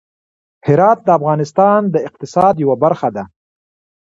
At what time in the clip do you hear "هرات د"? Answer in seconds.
0.67-1.09